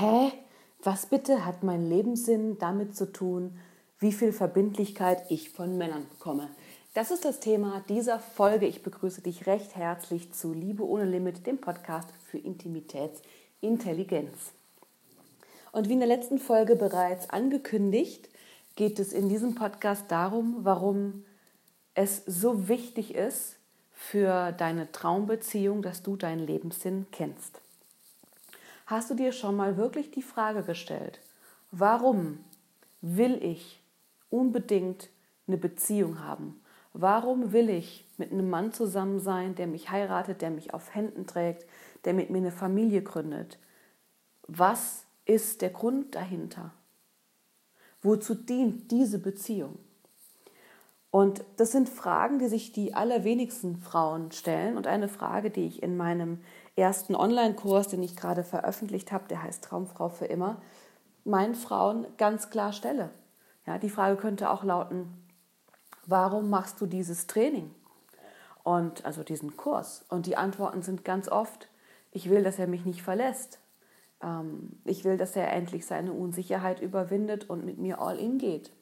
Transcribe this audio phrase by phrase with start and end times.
[0.00, 0.32] hä,
[0.82, 3.58] was bitte hat mein Lebenssinn damit zu tun,
[3.98, 6.48] wie viel Verbindlichkeit ich von Männern bekomme?
[6.94, 8.66] Das ist das Thema dieser Folge.
[8.66, 14.52] Ich begrüße dich recht herzlich zu Liebe ohne Limit, dem Podcast für Intimitätsintelligenz.
[15.72, 18.28] Und wie in der letzten Folge bereits angekündigt,
[18.76, 21.24] geht es in diesem Podcast darum, warum
[21.94, 23.56] es so wichtig ist
[23.92, 27.60] für deine Traumbeziehung, dass du deinen Lebenssinn kennst.
[28.90, 31.20] Hast du dir schon mal wirklich die Frage gestellt,
[31.70, 32.44] warum
[33.00, 33.80] will ich
[34.30, 35.10] unbedingt
[35.46, 36.60] eine Beziehung haben?
[36.92, 41.28] Warum will ich mit einem Mann zusammen sein, der mich heiratet, der mich auf Händen
[41.28, 41.66] trägt,
[42.04, 43.60] der mit mir eine Familie gründet?
[44.48, 46.72] Was ist der Grund dahinter?
[48.02, 49.78] Wozu dient diese Beziehung?
[51.10, 54.76] Und das sind Fragen, die sich die allerwenigsten Frauen stellen.
[54.76, 56.38] Und eine Frage, die ich in meinem
[56.76, 60.62] ersten Online-Kurs, den ich gerade veröffentlicht habe, der heißt Traumfrau für immer,
[61.24, 63.10] meinen Frauen ganz klar stelle.
[63.66, 65.26] Ja, die Frage könnte auch lauten,
[66.06, 67.74] warum machst du dieses Training?
[68.62, 70.04] Und also diesen Kurs.
[70.08, 71.68] Und die Antworten sind ganz oft,
[72.12, 73.58] ich will, dass er mich nicht verlässt.
[74.22, 78.72] Ähm, ich will, dass er endlich seine Unsicherheit überwindet und mit mir all in geht.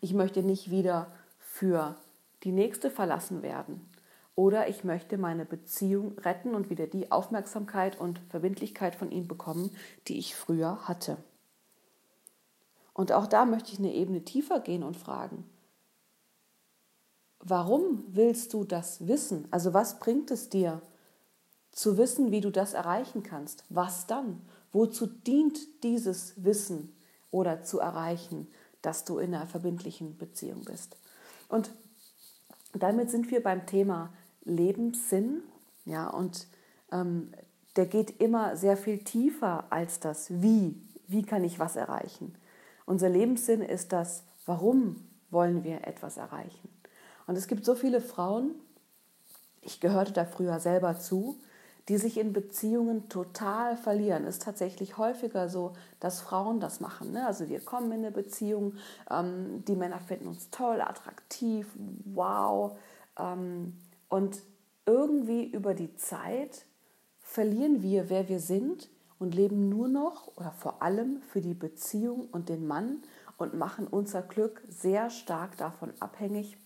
[0.00, 1.96] Ich möchte nicht wieder für
[2.44, 3.88] die nächste verlassen werden.
[4.34, 9.70] Oder ich möchte meine Beziehung retten und wieder die Aufmerksamkeit und Verbindlichkeit von ihm bekommen,
[10.06, 11.16] die ich früher hatte.
[12.94, 15.44] Und auch da möchte ich eine Ebene tiefer gehen und fragen,
[17.40, 19.48] warum willst du das wissen?
[19.50, 20.82] Also was bringt es dir,
[21.78, 23.64] zu wissen, wie du das erreichen kannst.
[23.68, 24.42] Was dann?
[24.72, 26.92] Wozu dient dieses Wissen
[27.30, 28.48] oder zu erreichen,
[28.82, 30.96] dass du in einer verbindlichen Beziehung bist?
[31.48, 31.70] Und
[32.72, 34.12] damit sind wir beim Thema
[34.44, 35.42] Lebenssinn.
[35.84, 36.46] Ja, und
[36.92, 37.32] ähm,
[37.76, 40.80] der geht immer sehr viel tiefer als das Wie.
[41.06, 42.34] Wie kann ich was erreichen?
[42.84, 46.68] Unser Lebenssinn ist das, warum wollen wir etwas erreichen?
[47.26, 48.54] Und es gibt so viele Frauen,
[49.60, 51.38] ich gehörte da früher selber zu,
[51.88, 54.24] die sich in Beziehungen total verlieren.
[54.24, 57.12] Ist tatsächlich häufiger so, dass Frauen das machen.
[57.12, 57.26] Ne?
[57.26, 58.74] Also wir kommen in eine Beziehung,
[59.10, 61.66] ähm, die Männer finden uns toll, attraktiv,
[62.04, 62.78] wow.
[63.18, 63.74] Ähm,
[64.08, 64.42] und
[64.84, 66.66] irgendwie über die Zeit
[67.20, 68.88] verlieren wir, wer wir sind
[69.18, 73.02] und leben nur noch oder vor allem für die Beziehung und den Mann
[73.36, 76.58] und machen unser Glück sehr stark davon abhängig,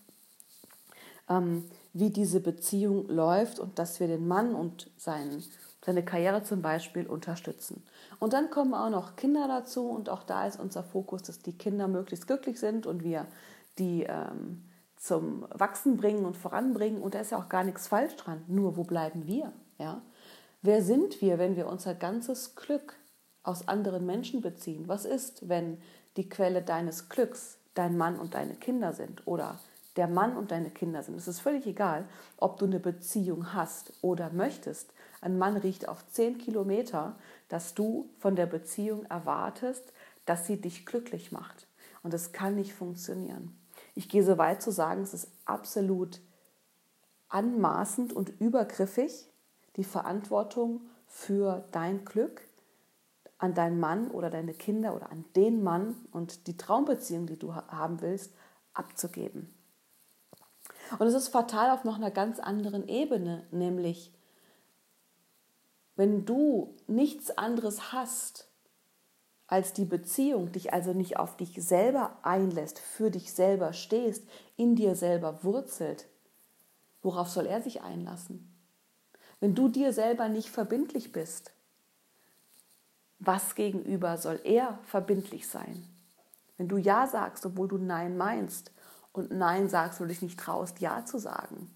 [1.37, 5.43] ähm, wie diese Beziehung läuft und dass wir den Mann und seinen,
[5.85, 7.83] seine Karriere zum Beispiel unterstützen.
[8.19, 11.57] Und dann kommen auch noch Kinder dazu und auch da ist unser Fokus, dass die
[11.57, 13.27] Kinder möglichst glücklich sind und wir
[13.77, 14.63] die ähm,
[14.97, 17.01] zum Wachsen bringen und voranbringen.
[17.01, 18.43] Und da ist ja auch gar nichts falsch dran.
[18.47, 19.51] Nur wo bleiben wir?
[19.77, 20.01] Ja?
[20.61, 22.95] Wer sind wir, wenn wir unser ganzes Glück
[23.43, 24.87] aus anderen Menschen beziehen?
[24.87, 25.77] Was ist, wenn
[26.15, 29.59] die Quelle deines Glücks dein Mann und deine Kinder sind oder
[29.95, 31.15] der Mann und deine Kinder sind.
[31.15, 34.93] Es ist völlig egal, ob du eine Beziehung hast oder möchtest.
[35.21, 37.15] Ein Mann riecht auf zehn Kilometer,
[37.49, 39.93] dass du von der Beziehung erwartest,
[40.25, 41.67] dass sie dich glücklich macht.
[42.01, 43.57] Und das kann nicht funktionieren.
[43.95, 46.19] Ich gehe so weit zu sagen, es ist absolut
[47.29, 49.27] anmaßend und übergriffig,
[49.75, 52.41] die Verantwortung für dein Glück
[53.37, 57.53] an deinen Mann oder deine Kinder oder an den Mann und die Traumbeziehung, die du
[57.53, 58.33] haben willst,
[58.73, 59.52] abzugeben.
[60.99, 64.11] Und es ist fatal auf noch einer ganz anderen Ebene, nämlich
[65.95, 68.47] wenn du nichts anderes hast
[69.47, 74.23] als die Beziehung, dich also nicht auf dich selber einlässt, für dich selber stehst,
[74.57, 76.07] in dir selber wurzelt,
[77.03, 78.49] worauf soll er sich einlassen?
[79.39, 81.51] Wenn du dir selber nicht verbindlich bist,
[83.19, 85.87] was gegenüber soll er verbindlich sein?
[86.57, 88.71] Wenn du Ja sagst, obwohl du Nein meinst,
[89.13, 91.71] und Nein sagst, du dich nicht traust, Ja zu sagen.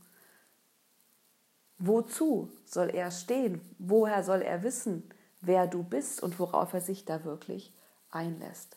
[1.80, 3.62] Wozu soll er stehen?
[3.78, 5.10] Woher soll er wissen,
[5.42, 7.72] wer du bist und worauf er sich da wirklich
[8.12, 8.76] einlässt?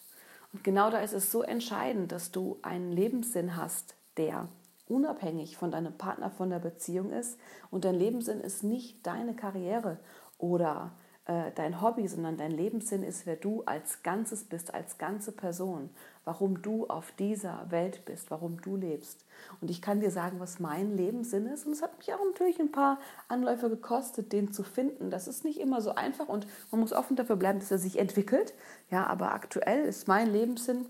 [0.52, 4.48] Und genau da ist es so entscheidend, dass du einen Lebenssinn hast, der
[4.86, 7.38] unabhängig von deinem Partner, von der Beziehung ist.
[7.70, 9.98] Und dein Lebenssinn ist nicht deine Karriere
[10.36, 10.92] oder
[11.26, 15.90] äh, dein Hobby, sondern dein Lebenssinn ist, wer du als Ganzes bist, als ganze Person,
[16.24, 19.24] warum du auf dieser Welt bist, warum du lebst.
[19.60, 21.66] Und ich kann dir sagen, was mein Lebenssinn ist.
[21.66, 25.10] Und es hat mich auch natürlich ein paar Anläufe gekostet, den zu finden.
[25.10, 27.98] Das ist nicht immer so einfach und man muss offen dafür bleiben, dass er sich
[27.98, 28.54] entwickelt.
[28.90, 30.86] Ja, aber aktuell ist mein Lebenssinn,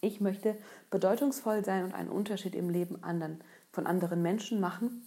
[0.00, 0.56] ich möchte
[0.90, 3.42] bedeutungsvoll sein und einen Unterschied im Leben anderen,
[3.72, 5.02] von anderen Menschen machen,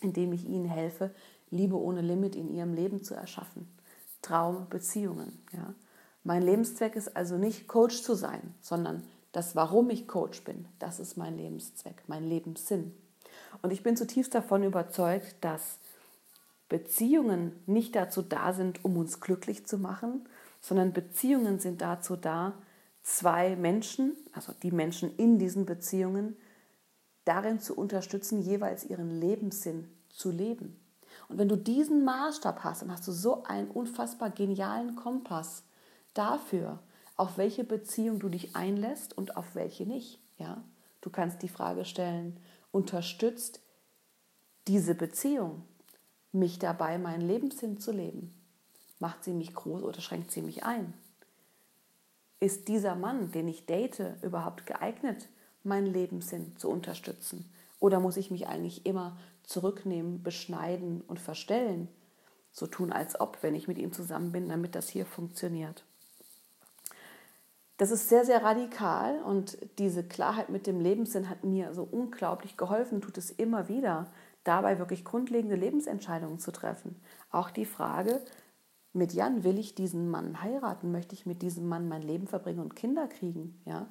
[0.00, 1.14] indem ich ihnen helfe,
[1.50, 3.68] Liebe ohne Limit in ihrem Leben zu erschaffen.
[4.22, 5.42] Traumbeziehungen.
[5.52, 5.74] Ja?
[6.24, 11.00] Mein Lebenszweck ist also nicht Coach zu sein, sondern das, warum ich Coach bin, das
[11.00, 12.94] ist mein Lebenszweck, mein Lebenssinn.
[13.62, 15.78] Und ich bin zutiefst davon überzeugt, dass
[16.68, 20.28] Beziehungen nicht dazu da sind, um uns glücklich zu machen,
[20.60, 22.54] sondern Beziehungen sind dazu da,
[23.02, 26.36] zwei Menschen, also die Menschen in diesen Beziehungen,
[27.24, 30.78] darin zu unterstützen, jeweils ihren Lebenssinn zu leben.
[31.28, 35.62] Und wenn du diesen Maßstab hast, dann hast du so einen unfassbar genialen Kompass
[36.14, 36.78] dafür,
[37.16, 40.20] auf welche Beziehung du dich einlässt und auf welche nicht.
[40.38, 40.62] Ja?
[41.00, 42.38] Du kannst die Frage stellen,
[42.72, 43.60] unterstützt
[44.66, 45.64] diese Beziehung
[46.32, 48.34] mich dabei, meinen Lebenssinn zu leben?
[48.98, 50.92] Macht sie mich groß oder schränkt sie mich ein?
[52.40, 55.28] Ist dieser Mann, den ich date, überhaupt geeignet,
[55.64, 57.50] meinen Lebenssinn zu unterstützen?
[57.80, 61.88] Oder muss ich mich eigentlich immer zurücknehmen, beschneiden und verstellen?
[62.50, 65.84] So tun, als ob, wenn ich mit ihm zusammen bin, damit das hier funktioniert.
[67.76, 72.56] Das ist sehr, sehr radikal und diese Klarheit mit dem Lebenssinn hat mir so unglaublich
[72.56, 74.10] geholfen, tut es immer wieder,
[74.42, 77.00] dabei wirklich grundlegende Lebensentscheidungen zu treffen.
[77.30, 78.20] Auch die Frage,
[78.92, 82.60] mit Jan will ich diesen Mann heiraten, möchte ich mit diesem Mann mein Leben verbringen
[82.60, 83.86] und Kinder kriegen, ja,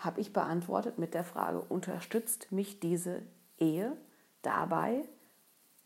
[0.00, 3.22] habe ich beantwortet mit der Frage, unterstützt mich diese
[3.58, 3.96] Ehe
[4.42, 5.04] dabei,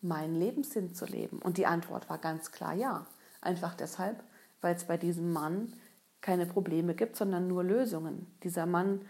[0.00, 1.40] meinen Lebenssinn zu leben?
[1.40, 3.06] Und die Antwort war ganz klar ja.
[3.40, 4.22] Einfach deshalb,
[4.60, 5.72] weil es bei diesem Mann
[6.20, 8.26] keine Probleme gibt, sondern nur Lösungen.
[8.44, 9.02] Dieser Mann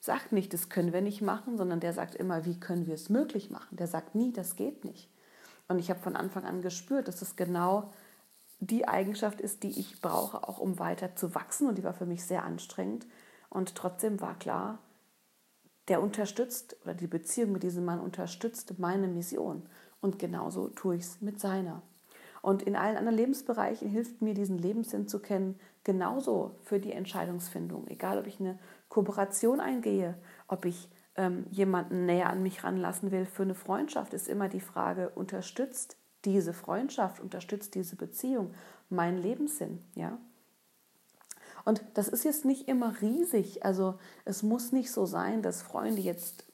[0.00, 3.08] sagt nicht, das können wir nicht machen, sondern der sagt immer, wie können wir es
[3.08, 3.76] möglich machen.
[3.76, 5.10] Der sagt nie, das geht nicht.
[5.66, 7.90] Und ich habe von Anfang an gespürt, dass es genau
[8.60, 11.68] die Eigenschaft ist, die ich brauche, auch um weiter zu wachsen.
[11.68, 13.06] Und die war für mich sehr anstrengend.
[13.50, 14.78] Und trotzdem war klar,
[15.88, 19.68] der unterstützt oder die Beziehung mit diesem Mann unterstützt meine Mission.
[20.00, 21.82] Und genauso tue ich es mit seiner.
[22.42, 27.88] Und in allen anderen Lebensbereichen hilft mir, diesen Lebenssinn zu kennen, genauso für die Entscheidungsfindung.
[27.88, 28.58] Egal, ob ich eine
[28.88, 30.16] Kooperation eingehe,
[30.46, 34.60] ob ich ähm, jemanden näher an mich ranlassen will für eine Freundschaft, ist immer die
[34.60, 38.54] Frage, unterstützt diese Freundschaft, unterstützt diese Beziehung
[38.88, 40.18] meinen Lebenssinn, ja?
[41.66, 43.64] Und das ist jetzt nicht immer riesig.
[43.64, 46.44] Also es muss nicht so sein, dass Freunde jetzt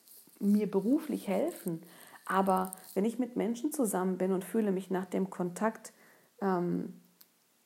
[0.41, 1.83] mir beruflich helfen.
[2.25, 5.93] Aber wenn ich mit Menschen zusammen bin und fühle mich nach dem Kontakt
[6.41, 6.95] ähm,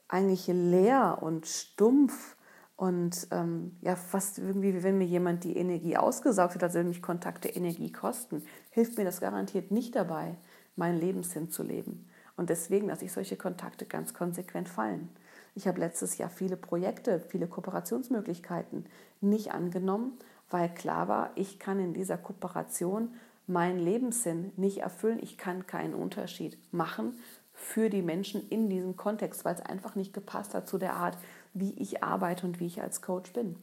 [0.09, 2.37] eigentlich leer und stumpf
[2.75, 6.89] und ähm, ja, fast irgendwie, wie wenn mir jemand die Energie ausgesaugt hat, also wenn
[6.89, 10.37] mich Kontakte Energie kosten, hilft mir das garantiert nicht dabei,
[10.75, 12.09] meinen Lebenssinn zu leben.
[12.37, 15.11] Und deswegen lasse ich solche Kontakte ganz konsequent fallen.
[15.57, 18.85] Ich habe letztes Jahr viele Projekte, viele Kooperationsmöglichkeiten
[19.23, 20.19] nicht angenommen,
[20.51, 23.15] weil klar war, ich kann in dieser Kooperation
[23.47, 25.19] meinen Lebenssinn nicht erfüllen.
[25.23, 27.19] Ich kann keinen Unterschied machen
[27.55, 31.17] für die Menschen in diesem Kontext, weil es einfach nicht gepasst hat zu der Art,
[31.55, 33.57] wie ich arbeite und wie ich als Coach bin.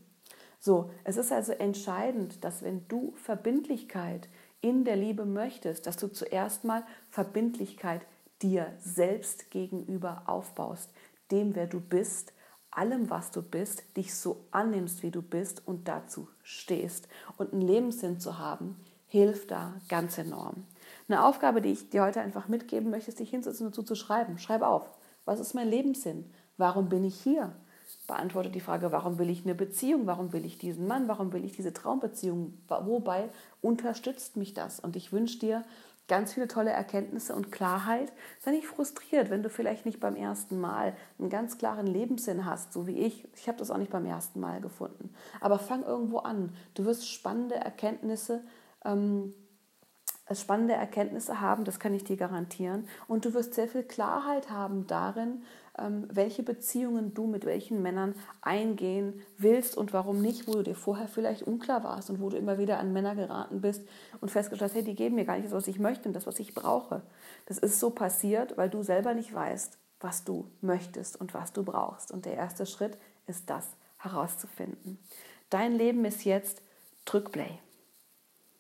[0.59, 4.29] So, es ist also entscheidend, dass wenn du Verbindlichkeit
[4.61, 8.01] in der Liebe möchtest, dass du zuerst mal Verbindlichkeit
[8.41, 10.89] dir selbst gegenüber aufbaust,
[11.33, 12.31] dem, wer du bist,
[12.71, 17.07] allem, was du bist, dich so annimmst, wie du bist und dazu stehst.
[17.37, 18.77] Und einen Lebenssinn zu haben,
[19.07, 20.65] hilft da ganz enorm.
[21.07, 23.95] Eine Aufgabe, die ich dir heute einfach mitgeben möchte, ist, dich hinzusetzen und dazu zu
[23.95, 24.37] schreiben.
[24.37, 24.89] Schreib auf.
[25.25, 26.31] Was ist mein Lebenssinn?
[26.57, 27.53] Warum bin ich hier?
[28.07, 30.07] Beantworte die Frage, warum will ich eine Beziehung?
[30.07, 31.07] Warum will ich diesen Mann?
[31.07, 32.57] Warum will ich diese Traumbeziehung?
[32.67, 33.29] Wobei
[33.61, 34.79] unterstützt mich das?
[34.79, 35.63] Und ich wünsche dir
[36.07, 38.11] ganz viele tolle Erkenntnisse und Klarheit.
[38.39, 42.73] Sei nicht frustriert, wenn du vielleicht nicht beim ersten Mal einen ganz klaren Lebenssinn hast,
[42.73, 43.27] so wie ich.
[43.35, 45.13] Ich habe das auch nicht beim ersten Mal gefunden.
[45.39, 46.55] Aber fang irgendwo an.
[46.73, 48.43] Du wirst spannende Erkenntnisse
[48.85, 49.33] ähm,
[50.31, 52.87] spannende Erkenntnisse haben, das kann ich dir garantieren.
[53.07, 55.43] Und du wirst sehr viel Klarheit haben darin,
[55.75, 61.07] welche Beziehungen du mit welchen Männern eingehen willst und warum nicht, wo du dir vorher
[61.07, 63.83] vielleicht unklar warst und wo du immer wieder an Männer geraten bist
[64.21, 66.27] und festgestellt hast, hey, die geben mir gar nicht das, was ich möchte und das,
[66.27, 67.01] was ich brauche.
[67.47, 71.63] Das ist so passiert, weil du selber nicht weißt, was du möchtest und was du
[71.63, 72.11] brauchst.
[72.11, 74.99] Und der erste Schritt ist das herauszufinden.
[75.49, 76.61] Dein Leben ist jetzt
[77.05, 77.59] Drück Play.